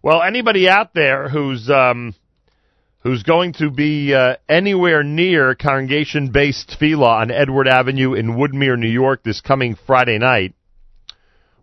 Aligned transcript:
Well, 0.00 0.22
anybody 0.22 0.68
out 0.68 0.94
there 0.94 1.28
who's 1.28 1.68
um, 1.68 2.14
who's 3.00 3.24
going 3.24 3.54
to 3.54 3.68
be 3.68 4.14
uh, 4.14 4.36
anywhere 4.48 5.02
near 5.02 5.56
Congregation 5.56 6.30
Beth 6.30 6.54
Tefillah 6.68 7.22
on 7.22 7.30
Edward 7.32 7.66
Avenue 7.66 8.14
in 8.14 8.36
Woodmere, 8.36 8.78
New 8.78 8.88
York, 8.88 9.24
this 9.24 9.40
coming 9.40 9.76
Friday 9.88 10.18
night, 10.18 10.54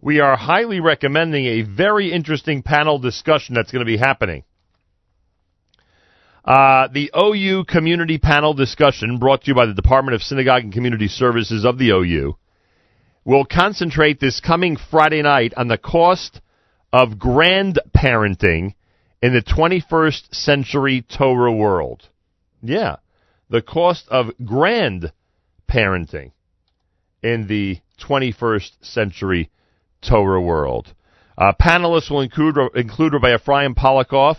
we 0.01 0.19
are 0.19 0.35
highly 0.35 0.81
recommending 0.81 1.45
a 1.45 1.61
very 1.61 2.11
interesting 2.11 2.61
panel 2.61 2.99
discussion 2.99 3.55
that's 3.55 3.71
going 3.71 3.85
to 3.85 3.89
be 3.89 3.97
happening. 3.97 4.43
Uh, 6.43 6.89
the 6.91 7.11
OU 7.17 7.63
Community 7.63 8.17
Panel 8.17 8.53
Discussion, 8.53 9.17
brought 9.17 9.43
to 9.43 9.47
you 9.51 9.55
by 9.55 9.65
the 9.65 9.73
Department 9.73 10.13
of 10.13 10.21
Synagogue 10.21 10.63
and 10.63 10.73
Community 10.73 11.07
Services 11.07 11.63
of 11.63 11.77
the 11.77 11.89
OU, 11.91 12.35
will 13.23 13.45
concentrate 13.45 14.19
this 14.19 14.41
coming 14.41 14.77
Friday 14.91 15.21
night 15.21 15.53
on 15.55 15.69
the 15.69 15.77
cost 15.77 16.41
of 16.95 17.17
grandparenting 17.17 18.73
in 19.21 19.33
the 19.33 19.41
21st 19.41 20.33
century 20.33 21.01
Torah 21.01 21.51
world. 21.51 22.07
Yeah, 22.61 22.95
the 23.49 23.61
cost 23.61 24.07
of 24.07 24.27
grandparenting 24.41 26.31
in 27.21 27.47
the 27.47 27.79
21st 27.99 28.71
century 28.79 29.51
Torah 30.01 30.41
world. 30.41 30.93
Uh, 31.37 31.51
panelists 31.61 32.09
will 32.09 32.21
include, 32.21 32.55
include 32.75 33.11
Rabbi 33.11 33.35
Ephraim 33.35 33.75
Polikoff, 33.75 34.37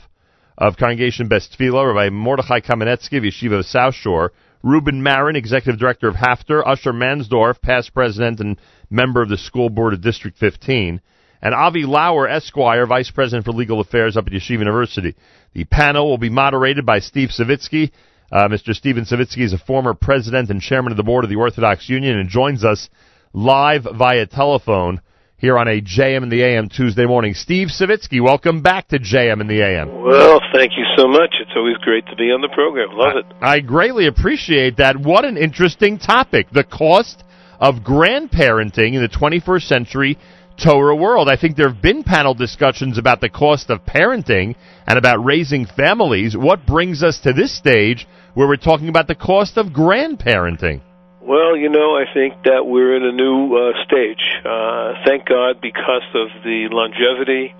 of 0.56 0.78
Congregation 0.78 1.28
Beth 1.28 1.42
Tefillah, 1.50 1.94
Rabbi 1.94 2.08
Mordechai 2.08 2.60
Kamenetsky 2.60 3.18
of 3.18 3.24
Yeshiva 3.24 3.58
of 3.58 3.66
South 3.66 3.94
Shore, 3.94 4.32
Reuben 4.62 5.02
Marin, 5.02 5.36
Executive 5.36 5.78
Director 5.78 6.08
of 6.08 6.14
HAFTR, 6.14 6.66
Usher 6.66 6.94
Mansdorf, 6.94 7.60
past 7.60 7.92
President 7.92 8.40
and 8.40 8.58
member 8.88 9.20
of 9.20 9.28
the 9.28 9.36
School 9.36 9.68
Board 9.68 9.92
of 9.92 10.00
District 10.00 10.38
15, 10.38 11.02
and 11.42 11.54
Avi 11.54 11.84
Lauer, 11.84 12.28
Esquire, 12.28 12.86
Vice 12.86 13.10
President 13.10 13.44
for 13.44 13.52
Legal 13.52 13.80
Affairs 13.80 14.16
up 14.16 14.26
at 14.26 14.32
Yeshiva 14.32 14.60
University. 14.60 15.14
The 15.54 15.64
panel 15.64 16.08
will 16.08 16.18
be 16.18 16.30
moderated 16.30 16.84
by 16.84 16.98
Steve 17.00 17.30
Savitsky. 17.30 17.92
Uh, 18.30 18.48
Mr. 18.48 18.74
Steven 18.74 19.04
Savitsky 19.04 19.44
is 19.44 19.52
a 19.52 19.58
former 19.58 19.94
president 19.94 20.50
and 20.50 20.60
chairman 20.60 20.92
of 20.92 20.96
the 20.96 21.04
board 21.04 21.24
of 21.24 21.30
the 21.30 21.36
Orthodox 21.36 21.88
Union 21.88 22.18
and 22.18 22.28
joins 22.28 22.64
us 22.64 22.88
live 23.32 23.86
via 23.94 24.26
telephone 24.26 25.00
here 25.38 25.58
on 25.58 25.68
a 25.68 25.80
JM 25.80 26.22
in 26.22 26.28
the 26.30 26.42
AM 26.42 26.68
Tuesday 26.68 27.04
morning. 27.04 27.34
Steve 27.34 27.68
Savitsky, 27.68 28.22
welcome 28.22 28.62
back 28.62 28.88
to 28.88 28.98
JM 28.98 29.40
in 29.40 29.46
the 29.46 29.60
AM. 29.62 30.02
Well, 30.02 30.40
thank 30.52 30.72
you 30.76 30.84
so 30.96 31.06
much. 31.06 31.36
It's 31.40 31.52
always 31.54 31.76
great 31.78 32.06
to 32.06 32.16
be 32.16 32.32
on 32.32 32.40
the 32.40 32.48
program. 32.48 32.88
Love 32.92 33.12
I, 33.14 33.18
it. 33.18 33.26
I 33.42 33.60
greatly 33.60 34.06
appreciate 34.06 34.78
that. 34.78 34.98
What 34.98 35.24
an 35.24 35.36
interesting 35.36 35.98
topic. 35.98 36.48
The 36.50 36.64
cost 36.64 37.22
of 37.60 37.76
grandparenting 37.76 38.94
in 38.94 39.02
the 39.02 39.08
21st 39.08 39.62
century 39.62 40.18
Torah 40.62 40.96
world. 40.96 41.28
I 41.28 41.36
think 41.36 41.56
there 41.56 41.68
have 41.68 41.82
been 41.82 42.02
panel 42.02 42.34
discussions 42.34 42.98
about 42.98 43.20
the 43.20 43.28
cost 43.28 43.70
of 43.70 43.84
parenting 43.84 44.56
and 44.86 44.98
about 44.98 45.24
raising 45.24 45.66
families. 45.66 46.36
What 46.36 46.66
brings 46.66 47.02
us 47.02 47.20
to 47.20 47.32
this 47.32 47.56
stage 47.56 48.06
where 48.34 48.48
we're 48.48 48.56
talking 48.56 48.88
about 48.88 49.06
the 49.06 49.14
cost 49.14 49.56
of 49.58 49.66
grandparenting? 49.66 50.80
Well, 51.20 51.56
you 51.56 51.68
know, 51.68 51.98
I 51.98 52.04
think 52.14 52.34
that 52.44 52.66
we're 52.66 52.96
in 52.96 53.02
a 53.02 53.12
new 53.12 53.56
uh, 53.56 53.72
stage. 53.84 54.22
Uh, 54.44 54.94
thank 55.04 55.26
God 55.26 55.60
because 55.60 56.06
of 56.14 56.28
the 56.44 56.68
longevity, 56.70 57.52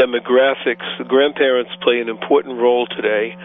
demographics. 0.00 0.86
Grandparents 1.06 1.70
play 1.82 2.00
an 2.00 2.08
important 2.08 2.58
role 2.58 2.86
today 2.86 3.36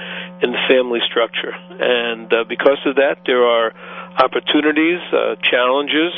in 0.41 0.51
the 0.51 0.61
family 0.69 0.99
structure. 1.03 1.51
And 1.51 2.31
uh, 2.31 2.45
because 2.47 2.79
of 2.85 2.95
that, 2.95 3.17
there 3.25 3.43
are 3.43 3.73
opportunities, 4.17 5.03
uh, 5.11 5.35
challenges, 5.43 6.15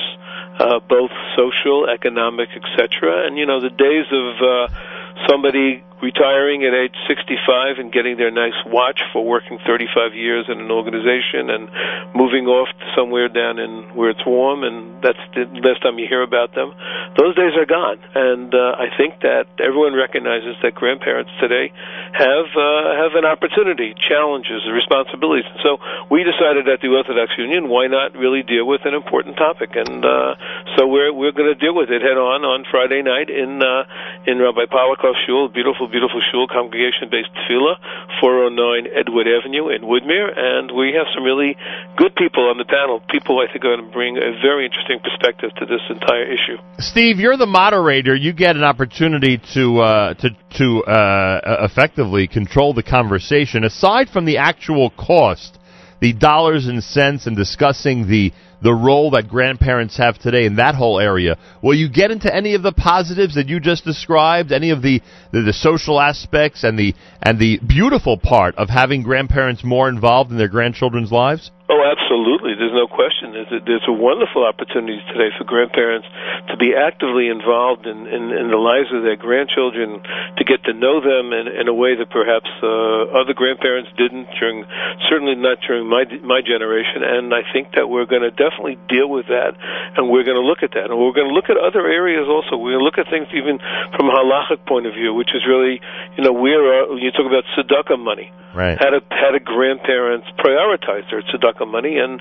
uh, 0.60 0.80
both 0.88 1.12
social, 1.36 1.88
economic, 1.90 2.50
etc. 2.56 3.26
And, 3.26 3.38
you 3.38 3.46
know, 3.46 3.60
the 3.62 3.70
days 3.70 4.06
of 4.12 4.42
uh, 4.42 5.28
somebody 5.28 5.84
retiring 6.02 6.64
at 6.64 6.74
age 6.74 6.96
65 7.08 7.78
and 7.78 7.92
getting 7.92 8.18
their 8.18 8.32
nice 8.32 8.58
watch 8.66 9.02
for 9.12 9.26
working 9.26 9.60
35 9.66 10.16
years 10.16 10.46
in 10.48 10.60
an 10.60 10.72
organization 10.72 11.50
and 11.50 11.70
moving 12.16 12.48
off 12.48 12.70
somewhere 12.96 13.28
down 13.28 13.60
in 13.60 13.96
where 13.96 14.10
it's 14.10 14.26
warm 14.26 14.64
and 14.64 14.90
that's 15.02 15.20
the 15.36 15.48
last 15.64 15.82
time 15.82 16.00
you 16.00 16.08
hear 16.08 16.22
about 16.22 16.56
them. 16.56 16.74
Those 17.18 17.36
days 17.36 17.56
are 17.56 17.66
gone, 17.66 18.00
and 18.16 18.54
uh, 18.54 18.76
I 18.78 18.92
think 18.96 19.22
that 19.22 19.48
everyone 19.60 19.96
recognizes 19.96 20.56
that 20.62 20.76
grandparents 20.76 21.32
today 21.40 21.72
have 22.14 22.48
uh, 22.54 22.96
have 22.96 23.16
an 23.16 23.26
opportunity, 23.26 23.96
challenges, 23.96 24.68
responsibilities. 24.72 25.48
So 25.64 25.80
we 26.12 26.24
decided 26.24 26.68
at 26.68 26.82
the 26.82 26.90
Orthodox 26.90 27.34
Union, 27.38 27.70
why 27.70 27.88
not 27.88 28.16
really 28.16 28.44
deal 28.44 28.68
with 28.68 28.86
an 28.86 28.94
important 28.94 29.38
topic? 29.38 29.76
And 29.76 30.06
uh, 30.06 30.36
so 30.78 30.88
we're 30.88 31.12
we're 31.12 31.34
going 31.34 31.50
to 31.52 31.60
deal 31.60 31.76
with 31.76 31.90
it 31.90 32.02
head 32.02 32.20
on 32.20 32.46
on 32.46 32.66
Friday 32.70 33.02
night 33.02 33.30
in 33.30 33.64
uh, 33.64 33.84
in 34.28 34.40
Rabbi 34.40 34.68
Polikoff 34.70 35.16
Shul, 35.26 35.50
beautiful 35.50 35.89
beautiful 35.90 36.22
shul, 36.32 36.48
Congregation 36.48 37.10
Beth 37.10 37.28
Tefillah, 37.34 37.78
409 38.22 38.88
Edward 38.94 39.28
Avenue 39.28 39.70
in 39.70 39.82
Woodmere, 39.82 40.32
and 40.38 40.72
we 40.72 40.94
have 40.94 41.08
some 41.14 41.24
really 41.24 41.58
good 41.98 42.16
people 42.16 42.50
on 42.50 42.58
the 42.58 42.66
panel. 42.66 43.02
People 43.10 43.40
I 43.40 43.52
think 43.52 43.66
are 43.66 43.76
going 43.76 43.86
to 43.86 43.92
bring 43.92 44.18
a 44.18 44.38
very 44.42 44.66
interesting 44.66 45.00
perspective 45.00 45.52
to 45.58 45.66
this 45.66 45.82
entire 45.90 46.24
issue. 46.24 46.58
Steve, 46.80 47.20
you're 47.20 47.38
the 47.38 47.46
moderator. 47.46 48.16
You 48.16 48.34
get 48.34 48.56
an 48.56 48.64
opportunity 48.64 49.42
to 49.54 49.80
uh, 49.80 50.14
to 50.16 50.30
to 50.58 50.84
uh, 50.86 51.68
effectively 51.70 52.28
control 52.28 52.74
the 52.74 52.84
conversation. 52.84 53.64
Aside 53.64 54.10
from 54.10 54.26
the 54.26 54.38
actual 54.38 54.90
cost, 54.92 55.58
the 56.00 56.14
dollars 56.14 56.68
and 56.68 56.84
cents, 56.84 57.28
and 57.28 57.36
discussing 57.36 58.08
the 58.08 58.32
the 58.62 58.74
role 58.74 59.12
that 59.12 59.28
grandparents 59.28 59.98
have 59.98 60.18
today 60.18 60.46
in 60.46 60.58
that 60.58 60.76
whole 60.76 61.00
area. 61.00 61.38
Will 61.62 61.76
you 61.76 61.90
get 61.90 62.12
into 62.12 62.34
any 62.34 62.56
of 62.56 62.62
the 62.62 62.74
positives 62.74 63.36
that 63.36 63.48
you 63.48 63.60
just 63.60 63.86
described, 63.86 64.52
any 64.52 64.72
of 64.72 64.82
the, 64.82 65.02
the, 65.32 65.42
the 65.42 65.54
social 65.54 66.00
aspects 66.00 66.64
and 66.64 66.78
the 66.78 66.94
and 67.22 67.40
the 67.40 67.60
beautiful 67.60 68.18
part 68.18 68.56
of 68.56 68.70
having 68.70 69.04
grandparents 69.04 69.64
more 69.64 69.90
involved 69.90 70.32
in 70.32 70.38
their 70.38 70.48
grandchildren's 70.48 71.12
lives? 71.12 71.52
Oh, 71.70 71.86
absolutely. 71.86 72.58
There's 72.58 72.74
no 72.74 72.90
question. 72.90 73.30
There's 73.30 73.54
a, 73.54 73.62
there's 73.62 73.86
a 73.86 73.94
wonderful 73.94 74.42
opportunity 74.42 74.98
today 75.14 75.30
for 75.38 75.46
grandparents 75.46 76.10
to 76.50 76.58
be 76.58 76.74
actively 76.74 77.30
involved 77.30 77.86
in, 77.86 78.10
in, 78.10 78.34
in 78.34 78.50
the 78.50 78.58
lives 78.58 78.90
of 78.90 79.06
their 79.06 79.16
grandchildren, 79.16 80.02
to 80.02 80.44
get 80.44 80.66
to 80.66 80.74
know 80.74 80.98
them 80.98 81.30
in, 81.30 81.46
in 81.46 81.70
a 81.70 81.74
way 81.74 81.94
that 81.94 82.10
perhaps 82.10 82.50
uh, 82.66 83.14
other 83.14 83.38
grandparents 83.38 83.94
didn't 84.02 84.26
during, 84.42 84.66
certainly 85.14 85.38
not 85.38 85.62
during 85.62 85.86
my 85.86 86.10
my 86.26 86.42
generation. 86.42 87.06
And 87.06 87.30
I 87.38 87.46
think 87.54 87.78
that 87.78 87.86
we're 87.86 88.10
going 88.10 88.26
to 88.26 88.34
definitely 88.50 88.78
deal 88.90 89.10
with 89.10 89.28
that, 89.28 89.54
and 89.96 90.10
we're 90.10 90.24
going 90.24 90.40
to 90.40 90.46
look 90.46 90.64
at 90.64 90.72
that, 90.74 90.90
and 90.90 90.98
we're 90.98 91.14
going 91.14 91.30
to 91.30 91.34
look 91.34 91.50
at 91.50 91.58
other 91.58 91.86
areas 91.86 92.26
also. 92.28 92.58
We're 92.58 92.74
going 92.74 92.84
to 92.84 92.90
look 92.90 92.98
at 92.98 93.10
things 93.10 93.28
even 93.34 93.60
from 93.96 94.10
a 94.10 94.14
halachic 94.14 94.66
point 94.66 94.88
of 94.88 94.94
view, 94.94 95.14
which 95.14 95.36
is 95.36 95.46
really, 95.46 95.82
you 96.18 96.24
know, 96.24 96.34
where 96.34 96.90
uh, 96.90 96.96
you 96.96 97.12
talk 97.12 97.26
about 97.30 97.46
tzedakah 97.54 98.00
money. 98.00 98.32
Right. 98.54 98.78
How 98.80 98.90
do 98.90 99.00
how 99.12 99.32
do 99.32 99.40
grandparents 99.40 100.28
prioritize 100.38 101.06
their 101.12 101.22
tzedakah 101.22 101.70
money? 101.70 101.98
And 101.98 102.20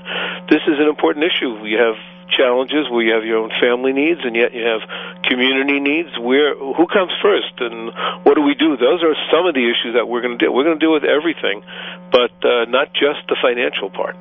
this 0.49 0.61
is 0.67 0.77
an 0.77 0.87
important 0.87 1.25
issue. 1.25 1.59
We 1.61 1.73
have 1.73 1.97
challenges 2.29 2.89
where 2.89 3.01
you 3.01 3.13
have 3.13 3.25
your 3.25 3.37
own 3.37 3.51
family 3.59 3.93
needs 3.93 4.21
and 4.23 4.35
yet 4.35 4.53
you 4.53 4.63
have 4.63 4.81
community 5.23 5.79
needs 5.79 6.09
where 6.19 6.53
who 6.55 6.85
comes 6.85 7.11
first 7.21 7.53
and 7.57 7.89
what 8.23 8.35
do 8.35 8.41
we 8.41 8.53
do 8.53 8.77
those 8.77 9.01
are 9.01 9.15
some 9.33 9.45
of 9.45 9.53
the 9.55 9.65
issues 9.65 9.95
that 9.95 10.07
we're 10.07 10.21
going 10.21 10.37
to 10.37 10.45
do 10.45 10.51
we're 10.51 10.63
going 10.63 10.77
to 10.77 10.83
deal 10.83 10.93
with 10.93 11.03
everything 11.03 11.63
but 12.11 12.31
uh, 12.45 12.65
not 12.69 12.93
just 12.93 13.25
the 13.27 13.37
financial 13.41 13.89
part 13.89 14.15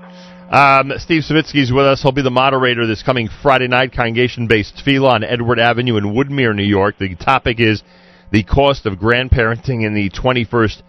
um, 0.50 0.92
Steve 0.96 1.24
is 1.30 1.72
with 1.72 1.84
us. 1.84 2.02
He'll 2.02 2.12
be 2.12 2.22
the 2.22 2.30
moderator 2.30 2.86
this 2.86 3.02
coming 3.02 3.28
Friday 3.42 3.68
night, 3.68 3.92
Congregation 3.92 4.46
Beth 4.46 4.66
Tefillah 4.76 5.10
on 5.10 5.24
Edward 5.24 5.58
Avenue 5.58 5.96
in 5.98 6.04
Woodmere, 6.04 6.54
New 6.54 6.62
York. 6.64 6.96
The 6.98 7.14
topic 7.16 7.60
is 7.60 7.82
the 8.32 8.44
cost 8.44 8.86
of 8.86 8.94
grandparenting 8.94 9.84
in 9.84 9.94
the 9.94 10.08
21st 10.10 10.82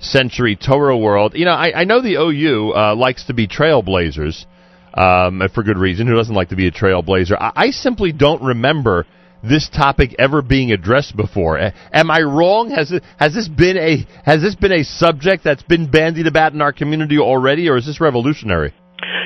century 0.00 0.56
Torah 0.56 0.96
world. 0.96 1.34
You 1.36 1.44
know, 1.44 1.52
I, 1.52 1.82
I 1.82 1.84
know 1.84 2.02
the 2.02 2.16
OU 2.16 2.72
uh, 2.74 2.96
likes 2.96 3.26
to 3.26 3.34
be 3.34 3.46
trailblazers, 3.46 4.46
um, 4.94 5.42
for 5.54 5.62
good 5.62 5.78
reason. 5.78 6.08
Who 6.08 6.16
doesn't 6.16 6.34
like 6.34 6.48
to 6.48 6.56
be 6.56 6.66
a 6.66 6.72
trailblazer? 6.72 7.36
I, 7.38 7.52
I 7.54 7.70
simply 7.70 8.10
don't 8.10 8.42
remember 8.42 9.06
this 9.44 9.68
topic 9.68 10.16
ever 10.18 10.42
being 10.42 10.72
addressed 10.72 11.16
before. 11.16 11.58
Am 11.58 12.10
I 12.10 12.22
wrong? 12.22 12.70
Has 12.70 12.90
it, 12.90 13.04
has 13.18 13.34
this 13.34 13.46
been 13.46 13.76
a 13.76 14.06
has 14.24 14.40
this 14.40 14.54
been 14.54 14.72
a 14.72 14.82
subject 14.82 15.44
that's 15.44 15.62
been 15.62 15.88
bandied 15.88 16.26
about 16.26 16.52
in 16.52 16.62
our 16.62 16.72
community 16.72 17.18
already, 17.18 17.68
or 17.68 17.76
is 17.76 17.86
this 17.86 18.00
revolutionary? 18.00 18.72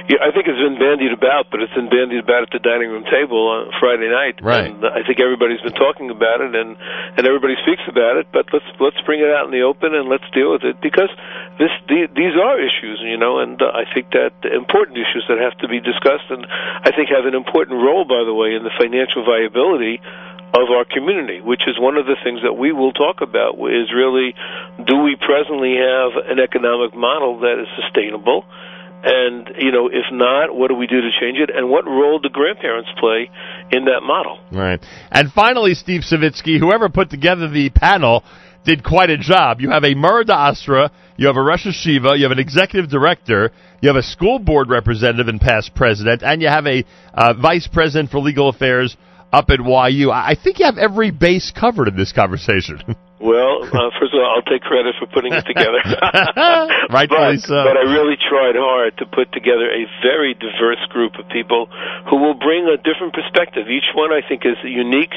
Yeah, 0.09 0.25
I 0.25 0.33
think 0.33 0.49
it's 0.49 0.57
been 0.57 0.81
bandied 0.81 1.13
about, 1.13 1.53
but 1.53 1.61
it's 1.61 1.73
been 1.77 1.93
bandied 1.93 2.25
about 2.25 2.49
at 2.49 2.53
the 2.57 2.65
dining 2.65 2.89
room 2.89 3.05
table 3.13 3.45
on 3.53 3.69
Friday 3.77 4.09
night. 4.09 4.41
Right. 4.41 4.73
And 4.73 4.81
I 4.81 5.05
think 5.05 5.21
everybody's 5.21 5.61
been 5.61 5.77
talking 5.77 6.09
about 6.09 6.41
it, 6.41 6.57
and 6.57 6.81
and 6.81 7.23
everybody 7.29 7.61
speaks 7.61 7.85
about 7.85 8.17
it. 8.17 8.25
But 8.33 8.49
let's 8.49 8.65
let's 8.81 8.97
bring 9.05 9.21
it 9.21 9.29
out 9.29 9.45
in 9.45 9.53
the 9.53 9.69
open 9.69 9.93
and 9.93 10.09
let's 10.09 10.25
deal 10.33 10.57
with 10.57 10.65
it 10.65 10.81
because 10.81 11.13
this 11.61 11.69
the, 11.93 12.09
these 12.17 12.33
are 12.41 12.57
issues, 12.57 13.05
you 13.05 13.21
know, 13.21 13.45
and 13.45 13.61
uh, 13.61 13.69
I 13.69 13.85
think 13.85 14.17
that 14.17 14.33
important 14.49 14.97
issues 14.97 15.29
that 15.29 15.37
have 15.45 15.53
to 15.61 15.69
be 15.69 15.77
discussed, 15.77 16.33
and 16.33 16.49
I 16.49 16.89
think 16.89 17.13
have 17.13 17.29
an 17.29 17.37
important 17.37 17.77
role, 17.77 18.09
by 18.09 18.25
the 18.25 18.33
way, 18.33 18.57
in 18.57 18.65
the 18.65 18.73
financial 18.81 19.29
viability 19.29 20.01
of 20.57 20.73
our 20.73 20.89
community, 20.89 21.45
which 21.45 21.69
is 21.69 21.77
one 21.77 22.01
of 22.01 22.09
the 22.09 22.17
things 22.25 22.41
that 22.41 22.57
we 22.57 22.73
will 22.73 22.97
talk 22.97 23.21
about. 23.21 23.61
Is 23.69 23.93
really, 23.93 24.33
do 24.89 25.05
we 25.05 25.21
presently 25.21 25.77
have 25.77 26.17
an 26.33 26.41
economic 26.41 26.97
model 26.97 27.45
that 27.45 27.61
is 27.61 27.69
sustainable? 27.77 28.49
And, 29.03 29.51
you 29.59 29.71
know, 29.71 29.87
if 29.87 30.07
not, 30.11 30.55
what 30.55 30.69
do 30.69 30.75
we 30.75 30.87
do 30.87 31.01
to 31.01 31.11
change 31.21 31.39
it? 31.39 31.51
And 31.55 31.71
what 31.71 31.87
role 31.87 32.19
do 32.19 32.29
grandparents 32.29 32.91
play 32.99 33.31
in 33.71 33.85
that 33.85 34.01
model? 34.03 34.41
Right. 34.51 34.85
And 35.11 35.31
finally, 35.33 35.75
Steve 35.75 36.03
Savitsky, 36.03 36.59
whoever 36.59 36.89
put 36.89 37.09
together 37.09 37.49
the 37.49 37.71
panel, 37.71 38.25
did 38.65 38.85
quite 38.85 39.11
a 39.11 39.17
job. 39.17 39.61
You 39.61 39.71
have 39.71 39.85
a 39.85 39.95
Mara 39.95 40.25
D'Asra, 40.25 40.91
you 41.17 41.27
have 41.29 41.37
a 41.37 41.43
Rosh 41.43 41.67
HaYeshiva, 41.67 42.19
you 42.19 42.25
have 42.25 42.33
an 42.33 42.39
executive 42.39 42.91
director, 42.91 43.51
you 43.81 43.89
have 43.89 43.97
a 43.97 44.03
school 44.03 44.39
board 44.39 44.69
representative 44.69 45.29
and 45.29 45.41
past 45.41 45.75
president, 45.75 46.23
and 46.23 46.43
you 46.43 46.49
have 46.49 46.67
a 46.67 46.85
uh, 47.15 47.35
vice 47.35 47.69
president 47.73 48.11
for 48.11 48.19
legal 48.19 48.49
affairs 48.49 48.97
up 49.33 49.49
at 49.51 49.61
YU. 49.61 50.11
I 50.11 50.35
think 50.43 50.59
you 50.59 50.67
have 50.67 50.79
every 50.79 51.11
base 51.11 51.53
covered 51.59 51.89
in 51.89 51.97
this 51.97 52.13
conversation. 52.13 52.97
Well, 53.19 53.67
uh, 53.67 53.91
first 53.99 54.15
of 54.15 54.23
all, 54.23 54.31
I'll 54.31 54.47
take 54.47 54.63
credit 54.63 54.95
for 54.95 55.11
putting 55.11 55.35
it 55.35 55.43
together. 55.43 55.83
Rightfully 56.87 57.43
but, 57.43 57.51
so. 57.51 57.59
But 57.67 57.75
I 57.75 57.91
really 57.91 58.15
tried 58.15 58.55
hard 58.55 58.95
to 59.03 59.07
put 59.11 59.35
together 59.35 59.67
a 59.67 59.91
very 60.07 60.39
diverse 60.39 60.79
group 60.95 61.19
of 61.19 61.27
people 61.27 61.67
who 62.07 62.23
will 62.23 62.39
bring 62.39 62.71
a 62.71 62.79
different 62.79 63.19
perspective. 63.19 63.67
Each 63.67 63.91
one, 63.91 64.15
I 64.15 64.23
think, 64.23 64.47
is 64.47 64.55
unique 64.63 65.11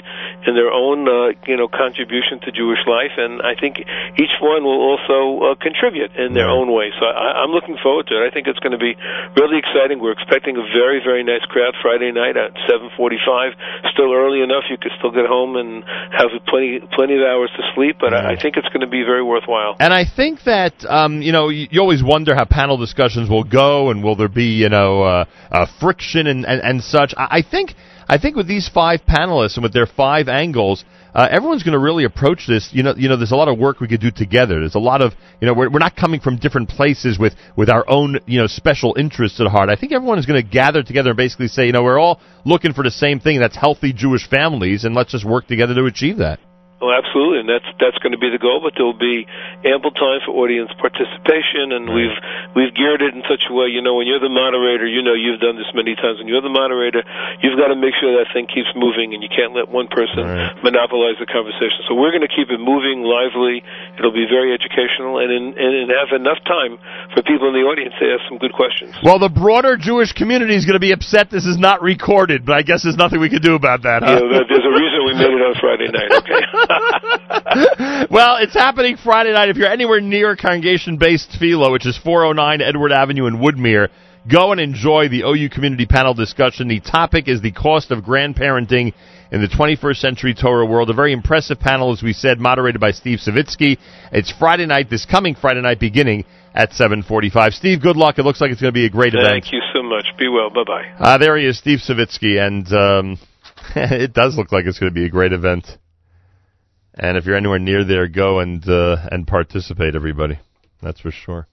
in 0.49 0.57
their 0.57 0.73
own, 0.73 1.05
uh, 1.05 1.37
you 1.45 1.57
know, 1.61 1.69
contribution 1.69 2.41
to 2.41 2.49
Jewish 2.49 2.81
life, 2.89 3.13
and 3.21 3.45
I 3.45 3.53
think 3.53 3.77
each 4.17 4.33
one 4.41 4.65
will 4.65 4.81
also 4.81 5.53
uh, 5.53 5.55
contribute 5.61 6.17
in 6.17 6.33
their 6.33 6.49
own 6.49 6.73
way. 6.73 6.89
So 6.97 7.05
I, 7.05 7.45
I'm 7.45 7.53
looking 7.53 7.77
forward 7.77 8.09
to 8.09 8.17
it. 8.17 8.25
I 8.25 8.33
think 8.33 8.49
it's 8.49 8.59
going 8.65 8.73
to 8.73 8.81
be 8.81 8.97
really 9.37 9.61
exciting. 9.61 10.01
We're 10.01 10.17
expecting 10.17 10.57
a 10.57 10.65
very, 10.73 11.05
very 11.05 11.21
nice 11.21 11.45
crowd 11.45 11.77
Friday 11.85 12.09
night 12.11 12.33
at 12.33 12.57
7:45. 12.65 13.53
Still 13.93 14.09
early 14.09 14.41
enough, 14.41 14.65
you 14.73 14.81
could 14.81 14.91
still 14.97 15.13
get 15.13 15.29
home 15.29 15.53
and 15.53 15.85
have 16.17 16.33
plenty, 16.49 16.81
plenty 16.97 17.21
of 17.21 17.21
hours 17.21 17.53
to 17.53 17.63
sleep 17.77 17.90
but 17.99 18.13
I, 18.13 18.33
I 18.33 18.41
think 18.41 18.57
it's 18.57 18.67
going 18.67 18.81
to 18.81 18.87
be 18.87 19.03
very 19.03 19.23
worthwhile. 19.23 19.75
And 19.79 19.93
I 19.93 20.05
think 20.05 20.43
that 20.45 20.73
um, 20.87 21.21
you 21.21 21.31
know 21.31 21.49
you, 21.49 21.67
you 21.71 21.81
always 21.81 22.03
wonder 22.03 22.35
how 22.35 22.45
panel 22.45 22.77
discussions 22.77 23.29
will 23.29 23.43
go, 23.43 23.89
and 23.89 24.03
will 24.03 24.15
there 24.15 24.29
be 24.29 24.59
you 24.59 24.69
know 24.69 25.03
uh, 25.03 25.25
uh, 25.51 25.65
friction 25.79 26.27
and, 26.27 26.45
and 26.45 26.61
and 26.61 26.83
such. 26.83 27.13
I, 27.17 27.39
I 27.39 27.41
think 27.49 27.73
I 28.07 28.17
think 28.17 28.35
with 28.35 28.47
these 28.47 28.67
five 28.67 29.01
panelists 29.07 29.55
and 29.55 29.63
with 29.63 29.73
their 29.73 29.87
five 29.87 30.27
angles. 30.27 30.83
Uh, 31.13 31.27
everyone's 31.29 31.61
going 31.61 31.73
to 31.73 31.79
really 31.79 32.05
approach 32.05 32.47
this. 32.47 32.69
You 32.71 32.83
know, 32.83 32.93
you 32.95 33.09
know, 33.09 33.17
there's 33.17 33.33
a 33.33 33.35
lot 33.35 33.49
of 33.49 33.59
work 33.59 33.81
we 33.81 33.89
could 33.89 33.99
do 33.99 34.11
together. 34.11 34.61
There's 34.61 34.75
a 34.75 34.79
lot 34.79 35.01
of, 35.01 35.11
you 35.41 35.45
know, 35.45 35.53
we're, 35.53 35.69
we're 35.69 35.79
not 35.79 35.93
coming 35.93 36.21
from 36.21 36.37
different 36.37 36.69
places 36.69 37.19
with 37.19 37.33
with 37.57 37.69
our 37.69 37.83
own, 37.89 38.19
you 38.27 38.39
know, 38.39 38.47
special 38.47 38.95
interests 38.97 39.41
at 39.41 39.47
heart. 39.47 39.67
I 39.67 39.75
think 39.75 39.91
everyone 39.91 40.19
is 40.19 40.25
going 40.25 40.41
to 40.41 40.49
gather 40.49 40.83
together 40.83 41.09
and 41.09 41.17
basically 41.17 41.49
say, 41.49 41.65
you 41.65 41.73
know, 41.73 41.83
we're 41.83 41.99
all 41.99 42.21
looking 42.45 42.71
for 42.71 42.85
the 42.85 42.91
same 42.91 43.19
thing. 43.19 43.41
That's 43.41 43.57
healthy 43.57 43.91
Jewish 43.91 44.29
families, 44.29 44.85
and 44.85 44.95
let's 44.95 45.11
just 45.11 45.25
work 45.25 45.47
together 45.47 45.75
to 45.75 45.83
achieve 45.83 46.19
that. 46.19 46.39
Oh, 46.81 46.89
absolutely, 46.89 47.45
and 47.45 47.49
that's 47.49 47.69
that's 47.77 48.01
going 48.01 48.17
to 48.17 48.17
be 48.17 48.33
the 48.33 48.41
goal. 48.41 48.57
But 48.57 48.73
there 48.73 48.89
will 48.89 48.97
be 48.97 49.29
ample 49.61 49.93
time 49.93 50.17
for 50.25 50.33
audience 50.33 50.73
participation, 50.81 51.69
and 51.69 51.85
we've 51.85 52.17
we've 52.57 52.73
geared 52.73 53.05
it 53.05 53.13
in 53.13 53.21
such 53.29 53.45
a 53.45 53.53
way. 53.53 53.69
You 53.69 53.85
know, 53.85 54.01
when 54.01 54.09
you're 54.09 54.19
the 54.19 54.33
moderator, 54.33 54.89
you 54.89 55.05
know 55.05 55.13
you've 55.13 55.37
done 55.37 55.61
this 55.61 55.69
many 55.77 55.93
times. 55.93 56.17
When 56.17 56.25
you're 56.25 56.41
the 56.41 56.49
moderator, 56.49 57.05
you've 57.45 57.53
got 57.53 57.69
to 57.69 57.77
make 57.77 57.93
sure 58.01 58.17
that 58.17 58.33
thing 58.33 58.49
keeps 58.49 58.73
moving, 58.73 59.13
and 59.13 59.21
you 59.21 59.29
can't 59.29 59.53
let 59.53 59.69
one 59.69 59.93
person 59.93 60.25
right. 60.25 60.57
monopolize 60.65 61.21
the 61.21 61.29
conversation. 61.29 61.85
So 61.85 61.93
we're 61.93 62.09
going 62.09 62.25
to 62.25 62.33
keep 62.33 62.49
it 62.49 62.57
moving, 62.57 63.05
lively. 63.05 63.61
It'll 64.01 64.09
be 64.09 64.25
very 64.25 64.49
educational, 64.49 65.21
and 65.21 65.29
in, 65.29 65.43
and, 65.53 65.71
and 65.85 65.87
have 65.93 66.17
enough 66.17 66.41
time 66.49 66.81
for 67.13 67.21
people 67.21 67.45
in 67.45 67.53
the 67.53 67.61
audience 67.61 67.93
to 68.01 68.09
ask 68.09 68.25
some 68.25 68.41
good 68.41 68.57
questions. 68.57 68.97
Well, 69.05 69.21
the 69.21 69.29
broader 69.29 69.77
Jewish 69.77 70.17
community 70.17 70.57
is 70.57 70.65
going 70.65 70.81
to 70.81 70.83
be 70.83 70.97
upset 70.97 71.29
this 71.29 71.45
is 71.45 71.61
not 71.61 71.85
recorded, 71.85 72.41
but 72.41 72.57
I 72.57 72.65
guess 72.65 72.81
there's 72.81 72.97
nothing 72.97 73.21
we 73.21 73.29
can 73.29 73.45
do 73.45 73.53
about 73.53 73.85
that. 73.85 74.01
Huh? 74.01 74.17
Yeah, 74.17 74.49
there's 74.49 74.65
a 74.65 74.73
reason 74.73 75.00
we 75.11 75.19
made 75.19 75.33
it 75.33 75.41
on 75.41 75.55
Friday 75.59 75.89
night. 75.91 76.11
Okay. 76.21 76.41
well, 78.11 78.37
it's 78.37 78.53
happening 78.53 78.97
Friday 78.97 79.33
night. 79.33 79.49
If 79.49 79.57
you're 79.57 79.67
anywhere 79.67 80.01
near 80.01 80.35
Congregation 80.35 80.97
Beth 80.97 81.21
Tefillah, 81.31 81.71
which 81.71 81.85
is 81.85 81.97
409 81.97 82.61
Edward 82.61 82.91
Avenue 82.91 83.25
in 83.25 83.37
Woodmere, 83.37 83.89
go 84.29 84.51
and 84.51 84.61
enjoy 84.61 85.09
the 85.09 85.23
OU 85.23 85.49
Community 85.49 85.85
Panel 85.85 86.13
discussion. 86.13 86.67
The 86.67 86.79
topic 86.79 87.27
is 87.27 87.41
the 87.41 87.51
cost 87.51 87.91
of 87.91 88.03
grandparenting 88.03 88.93
in 89.31 89.41
the 89.41 89.47
21st 89.47 89.97
century 89.97 90.33
Torah 90.33 90.65
world. 90.65 90.89
A 90.89 90.93
very 90.93 91.13
impressive 91.13 91.59
panel, 91.59 91.91
as 91.91 92.03
we 92.03 92.13
said, 92.13 92.39
moderated 92.39 92.81
by 92.81 92.91
Steve 92.91 93.19
Savitsky. 93.19 93.77
It's 94.11 94.31
Friday 94.31 94.65
night, 94.65 94.89
this 94.89 95.05
coming 95.05 95.35
Friday 95.35 95.61
night, 95.61 95.79
beginning 95.79 96.25
at 96.53 96.71
7:45. 96.71 97.53
Steve, 97.53 97.81
good 97.81 97.95
luck. 97.95 98.19
It 98.19 98.23
looks 98.23 98.41
like 98.41 98.51
it's 98.51 98.61
going 98.61 98.73
to 98.73 98.77
be 98.77 98.85
a 98.85 98.89
great 98.89 99.13
Thank 99.13 99.23
event. 99.23 99.43
Thank 99.43 99.53
you 99.53 99.61
so 99.73 99.81
much. 99.83 100.05
Be 100.17 100.27
well. 100.27 100.49
Bye 100.49 100.63
bye. 100.65 100.85
Uh, 100.99 101.17
there 101.17 101.37
he 101.37 101.45
is, 101.45 101.57
Steve 101.57 101.79
Savitsky, 101.79 102.45
and 102.45 102.71
um, 102.73 103.17
it 103.75 104.13
does 104.13 104.37
look 104.37 104.51
like 104.51 104.65
it's 104.65 104.79
going 104.79 104.91
to 104.91 104.93
be 104.93 105.05
a 105.05 105.09
great 105.09 105.33
event. 105.33 105.77
And 106.93 107.17
if 107.17 107.25
you're 107.25 107.37
anywhere 107.37 107.59
near 107.59 107.83
there, 107.85 108.07
go 108.07 108.39
and 108.39 108.67
uh, 108.67 108.97
and 109.11 109.25
participate, 109.25 109.95
everybody. 109.95 110.39
That's 110.81 110.99
for 110.99 111.11
sure. 111.11 111.47